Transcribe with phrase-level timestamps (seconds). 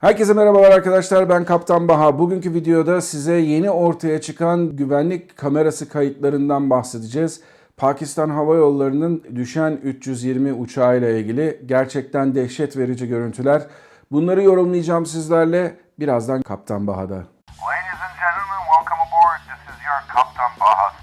[0.00, 2.18] Herkese merhabalar arkadaşlar ben Kaptan Baha.
[2.18, 7.40] Bugünkü videoda size yeni ortaya çıkan güvenlik kamerası kayıtlarından bahsedeceğiz.
[7.76, 13.62] Pakistan Hava Yolları'nın düşen 320 uçağıyla ilgili gerçekten dehşet verici görüntüler.
[14.12, 17.14] Bunları yorumlayacağım sizlerle birazdan Kaptan Baha'da.
[17.14, 19.40] Ladies and gentlemen, welcome aboard.
[19.48, 20.97] This is your Kaptan Baha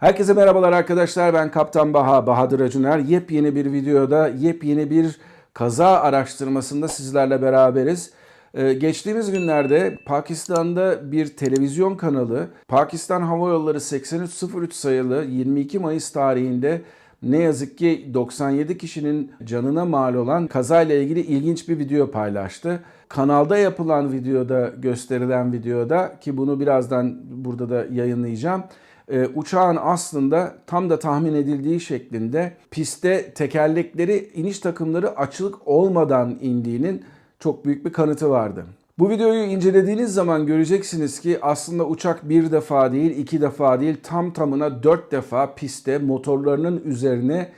[0.00, 2.98] Herkese merhabalar arkadaşlar ben Kaptan Baha, Bahadır Acuner.
[2.98, 5.18] Yepyeni bir videoda, yepyeni bir
[5.54, 8.10] kaza araştırmasında sizlerle beraberiz.
[8.54, 16.82] Ee, geçtiğimiz günlerde Pakistan'da bir televizyon kanalı Pakistan Hava Yolları 8303 sayılı 22 Mayıs tarihinde
[17.22, 22.80] ne yazık ki 97 kişinin canına mal olan kazayla ilgili ilginç bir video paylaştı.
[23.08, 28.64] Kanalda yapılan videoda gösterilen videoda ki bunu birazdan burada da yayınlayacağım
[29.10, 37.04] e, uçağın aslında tam da tahmin edildiği şeklinde pistte tekerlekleri iniş takımları açılık olmadan indiğinin
[37.38, 38.64] çok büyük bir kanıtı vardı.
[38.98, 44.32] Bu videoyu incelediğiniz zaman göreceksiniz ki aslında uçak bir defa değil, iki defa değil, tam
[44.32, 47.48] tamına dört defa pistte motorlarının üzerine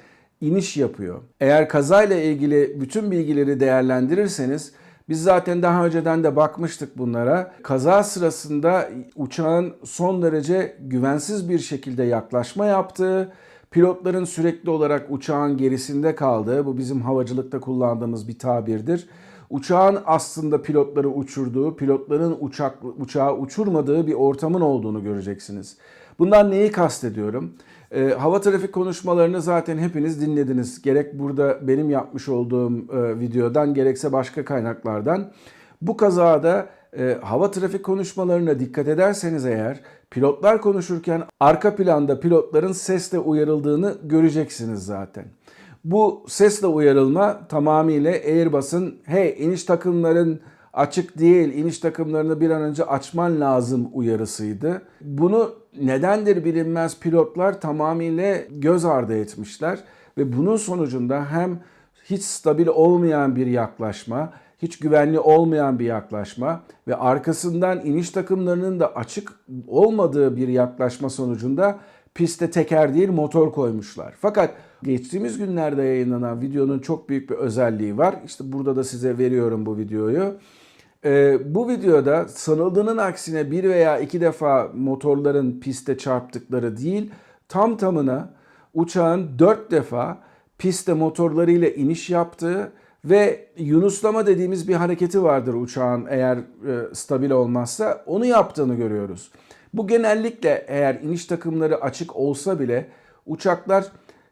[0.41, 1.21] iniş yapıyor.
[1.41, 4.73] Eğer kazayla ilgili bütün bilgileri değerlendirirseniz
[5.09, 7.53] biz zaten daha önceden de bakmıştık bunlara.
[7.63, 13.33] Kaza sırasında uçağın son derece güvensiz bir şekilde yaklaşma yaptığı,
[13.71, 19.09] pilotların sürekli olarak uçağın gerisinde kaldığı, bu bizim havacılıkta kullandığımız bir tabirdir.
[19.51, 25.77] Uçağın aslında pilotları uçurduğu, pilotların uçak, uçağı uçurmadığı bir ortamın olduğunu göreceksiniz.
[26.19, 27.53] Bundan neyi kastediyorum?
[27.95, 30.83] E, hava trafik konuşmalarını zaten hepiniz dinlediniz.
[30.83, 35.33] Gerek burada benim yapmış olduğum e, videodan gerekse başka kaynaklardan.
[35.83, 36.69] Bu kazada
[36.99, 44.87] e, hava trafik konuşmalarına dikkat ederseniz eğer pilotlar konuşurken arka planda pilotların sesle uyarıldığını göreceksiniz
[44.87, 45.25] zaten.
[45.85, 50.41] Bu sesle uyarılma tamamıyla Airbus'un hey iniş takımların
[50.73, 54.83] açık değil, iniş takımlarını bir an önce açman lazım uyarısıydı.
[55.01, 59.79] Bunu nedendir bilinmez pilotlar tamamıyla göz ardı etmişler
[60.19, 61.59] ve bunun sonucunda hem
[62.05, 64.33] hiç stabil olmayan bir yaklaşma,
[64.63, 69.33] hiç güvenli olmayan bir yaklaşma ve arkasından iniş takımlarının da açık
[69.69, 71.79] olmadığı bir yaklaşma sonucunda
[72.15, 74.15] piste teker değil motor koymuşlar.
[74.21, 78.17] Fakat geçtiğimiz günlerde yayınlanan videonun çok büyük bir özelliği var.
[78.27, 80.35] İşte burada da size veriyorum bu videoyu.
[81.05, 87.11] Ee, bu videoda sanıldığının aksine bir veya iki defa motorların piste çarptıkları değil,
[87.49, 88.35] tam tamına
[88.75, 90.19] uçağın dört defa
[90.59, 92.73] piste motorlarıyla iniş yaptığı
[93.05, 99.31] ve yunuslama dediğimiz bir hareketi vardır uçağın eğer e, stabil olmazsa onu yaptığını görüyoruz.
[99.75, 102.87] Bu genellikle eğer iniş takımları açık olsa bile
[103.27, 103.85] uçaklar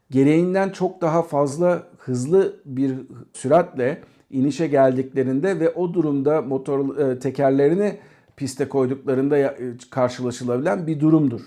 [0.09, 2.95] gereğinden çok daha fazla hızlı bir
[3.33, 7.97] süratle inişe geldiklerinde ve o durumda motor e, tekerlerini
[8.35, 9.53] piste koyduklarında e,
[9.89, 11.41] karşılaşılabilen bir durumdur.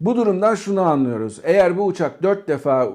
[0.00, 1.40] Bu durumdan şunu anlıyoruz.
[1.44, 2.92] Eğer bu uçak 4 defa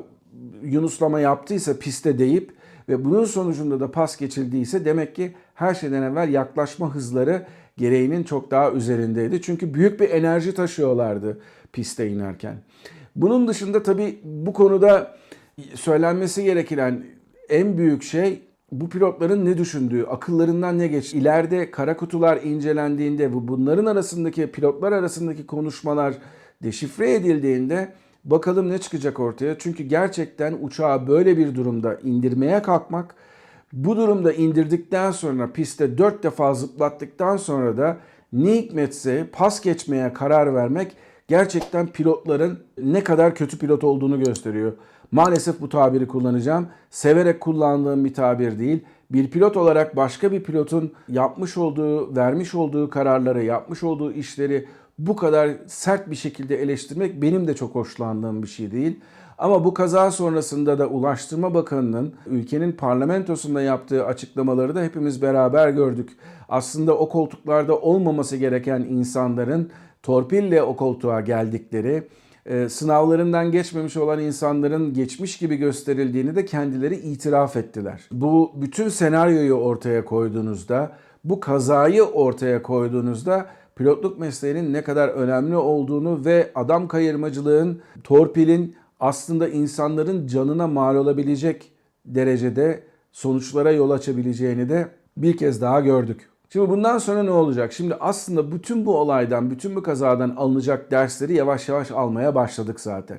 [0.64, 2.52] yunuslama yaptıysa piste deyip
[2.90, 7.46] ve bunun sonucunda da pas geçildiyse demek ki her şeyden evvel yaklaşma hızları
[7.78, 9.41] gereğinin çok daha üzerindeydi.
[9.41, 11.40] Çünkü büyük bir enerji taşıyorlardı
[11.74, 12.56] piste inerken.
[13.16, 15.18] Bunun dışında tabii bu konuda
[15.74, 17.03] söylenmesi gereken
[17.50, 18.41] en büyük şey
[18.72, 21.14] bu pilotların ne düşündüğü, akıllarından ne geç.
[21.14, 26.14] İleride kara kutular incelendiğinde bu bunların arasındaki pilotlar arasındaki konuşmalar
[26.64, 27.94] deşifre edildiğinde
[28.24, 29.56] bakalım ne çıkacak ortaya.
[29.59, 33.16] Çünkü gerçekten uçağı böyle bir durumda indirmeye kalkmak,
[33.75, 37.97] bu durumda indirdikten sonra pistte dört defa zıplattıktan sonra da
[38.34, 40.91] ne hikmetse pas geçmeye karar vermek
[41.28, 44.74] gerçekten pilotların ne kadar kötü pilot olduğunu gösteriyor.
[45.12, 46.68] Maalesef bu tabiri kullanacağım.
[46.90, 48.85] Severek kullandığım bir tabir değil.
[49.12, 54.68] Bir pilot olarak başka bir pilotun yapmış olduğu, vermiş olduğu kararları, yapmış olduğu işleri
[55.00, 59.00] bu kadar sert bir şekilde eleştirmek benim de çok hoşlandığım bir şey değil.
[59.38, 66.09] Ama bu kaza sonrasında da Ulaştırma Bakanı'nın ülkenin parlamentosunda yaptığı açıklamaları da hepimiz beraber gördük.
[66.50, 69.72] Aslında o koltuklarda olmaması gereken insanların
[70.03, 72.08] torpille o koltuğa geldikleri,
[72.46, 78.02] e, sınavlarından geçmemiş olan insanların geçmiş gibi gösterildiğini de kendileri itiraf ettiler.
[78.12, 80.91] Bu bütün senaryoyu ortaya koyduğunuzda,
[81.24, 83.46] bu kazayı ortaya koyduğunuzda
[83.76, 91.72] pilotluk mesleğinin ne kadar önemli olduğunu ve adam kayırmacılığın, torpilin aslında insanların canına mal olabilecek
[92.06, 94.88] derecede sonuçlara yol açabileceğini de
[95.18, 96.30] bir kez daha gördük.
[96.50, 97.74] Şimdi bundan sonra ne olacak?
[97.74, 103.18] Şimdi aslında bütün bu olaydan, bütün bu kazadan alınacak dersleri yavaş yavaş almaya başladık zaten.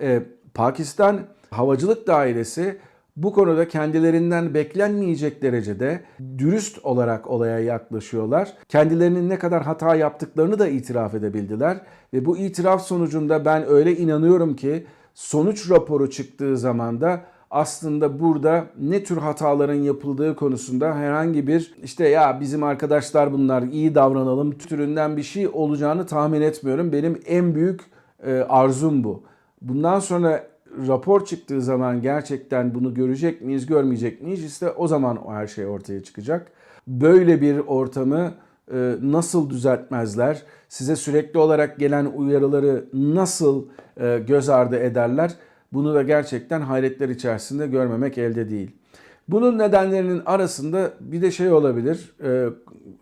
[0.00, 0.22] Ee,
[0.54, 1.20] Pakistan
[1.50, 2.78] Havacılık Dairesi
[3.22, 6.00] bu konuda kendilerinden beklenmeyecek derecede
[6.38, 8.52] dürüst olarak olaya yaklaşıyorlar.
[8.68, 11.80] Kendilerinin ne kadar hata yaptıklarını da itiraf edebildiler
[12.14, 17.20] ve bu itiraf sonucunda ben öyle inanıyorum ki sonuç raporu çıktığı zaman da
[17.50, 23.94] aslında burada ne tür hataların yapıldığı konusunda herhangi bir işte ya bizim arkadaşlar bunlar iyi
[23.94, 26.92] davranalım türünden bir şey olacağını tahmin etmiyorum.
[26.92, 27.80] Benim en büyük
[28.26, 29.22] e, arzum bu.
[29.62, 30.49] Bundan sonra
[30.88, 34.44] rapor çıktığı zaman gerçekten bunu görecek miyiz, görmeyecek miyiz?
[34.44, 36.52] İşte o zaman o her şey ortaya çıkacak.
[36.86, 38.32] Böyle bir ortamı
[38.72, 40.42] e, nasıl düzeltmezler?
[40.68, 43.66] Size sürekli olarak gelen uyarıları nasıl
[44.00, 45.34] e, göz ardı ederler?
[45.72, 48.70] Bunu da gerçekten hayretler içerisinde görmemek elde değil.
[49.28, 52.14] Bunun nedenlerinin arasında bir de şey olabilir.
[52.24, 52.48] E,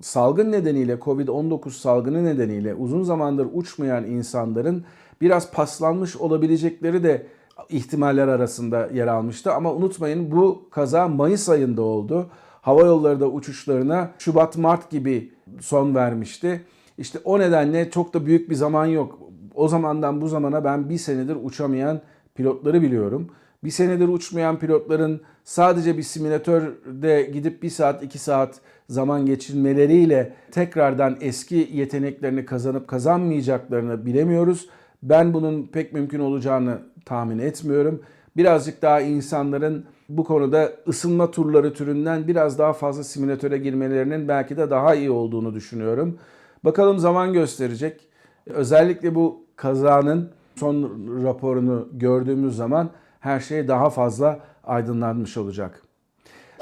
[0.00, 4.84] salgın nedeniyle, Covid-19 salgını nedeniyle uzun zamandır uçmayan insanların
[5.20, 7.26] biraz paslanmış olabilecekleri de
[7.68, 9.52] ihtimaller arasında yer almıştı.
[9.52, 12.30] Ama unutmayın bu kaza Mayıs ayında oldu.
[12.60, 16.64] Hava yolları da uçuşlarına Şubat-Mart gibi son vermişti.
[16.98, 19.18] İşte o nedenle çok da büyük bir zaman yok.
[19.54, 22.00] O zamandan bu zamana ben bir senedir uçamayan
[22.34, 23.30] pilotları biliyorum.
[23.64, 31.16] Bir senedir uçmayan pilotların sadece bir simülatörde gidip bir saat iki saat zaman geçirmeleriyle tekrardan
[31.20, 34.68] eski yeteneklerini kazanıp kazanmayacaklarını bilemiyoruz.
[35.02, 36.78] Ben bunun pek mümkün olacağını
[37.08, 38.02] tahmin etmiyorum.
[38.36, 44.70] Birazcık daha insanların bu konuda ısınma turları türünden biraz daha fazla simülatöre girmelerinin belki de
[44.70, 46.18] daha iyi olduğunu düşünüyorum.
[46.64, 48.08] Bakalım zaman gösterecek.
[48.46, 50.82] Özellikle bu kazanın son
[51.24, 52.90] raporunu gördüğümüz zaman
[53.20, 55.82] her şey daha fazla aydınlanmış olacak.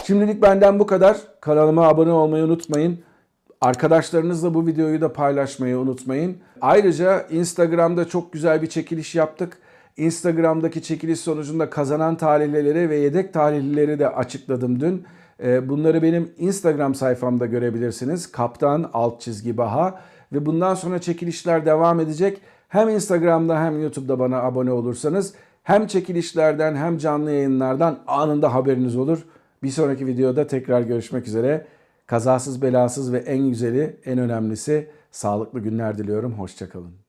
[0.05, 1.17] Şimdilik benden bu kadar.
[1.41, 2.99] Kanalıma abone olmayı unutmayın.
[3.61, 6.37] Arkadaşlarınızla bu videoyu da paylaşmayı unutmayın.
[6.61, 9.59] Ayrıca Instagram'da çok güzel bir çekiliş yaptık.
[9.97, 15.05] Instagram'daki çekiliş sonucunda kazanan talihlileri ve yedek talihlileri de açıkladım dün.
[15.43, 18.33] Ee, Bunları benim Instagram sayfamda görebilirsiniz.
[18.33, 20.01] Kaptan alt çizgi baha.
[20.33, 22.41] Ve bundan sonra çekilişler devam edecek.
[22.69, 29.19] Hem Instagram'da hem YouTube'da bana abone olursanız hem çekilişlerden hem canlı yayınlardan anında haberiniz olur.
[29.63, 31.67] Bir sonraki videoda tekrar görüşmek üzere.
[32.07, 36.33] Kazasız belasız ve en güzeli en önemlisi sağlıklı günler diliyorum.
[36.33, 37.06] Hoşçakalın.